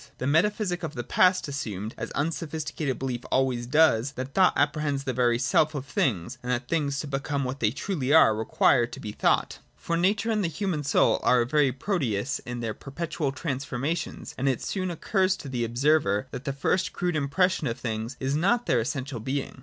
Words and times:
The 0.17 0.25
Metaphysic 0.25 0.81
of 0.81 0.95
the 0.95 1.03
past 1.03 1.47
assumed, 1.47 1.93
as 1.95 2.09
unsophisticated 2.13 2.97
belief 2.97 3.21
always 3.31 3.67
does, 3.67 4.13
that 4.13 4.33
thought 4.33 4.53
apprehends 4.57 5.03
the 5.03 5.13
very 5.13 5.37
self 5.37 5.75
of 5.75 5.83
62 5.83 5.83
FIRST 5.83 5.93
ATTITUDE 5.93 6.17
TO 6.17 6.25
OBJECTIVITY. 6.25 6.39
[28. 6.39 6.39
things, 6.39 6.39
and 6.41 6.51
that 6.51 6.67
things, 6.67 6.99
to 6.99 7.19
become 7.19 7.43
what 7.43 7.59
they 7.59 7.69
truly 7.69 8.11
are, 8.11 8.35
re 8.35 8.45
quire 8.45 8.87
to 8.87 8.99
be 8.99 9.11
thought. 9.11 9.59
For 9.75 9.95
Nature 9.97 10.31
and 10.31 10.43
the 10.43 10.47
human 10.47 10.83
soul 10.83 11.19
are 11.21 11.41
a 11.41 11.45
very 11.45 11.71
Proteus 11.71 12.39
in 12.39 12.61
their 12.61 12.73
perpetual 12.73 13.31
transformations; 13.31 14.33
and 14.39 14.49
it 14.49 14.63
soon 14.63 14.89
occurs 14.89 15.37
to 15.37 15.47
the 15.47 15.63
observer 15.63 16.25
that 16.31 16.45
the 16.45 16.53
first 16.53 16.93
crude 16.93 17.15
impression 17.15 17.67
of 17.67 17.77
things 17.79 18.17
is 18.19 18.35
not 18.35 18.65
their 18.65 18.79
essential 18.79 19.19
being. 19.19 19.59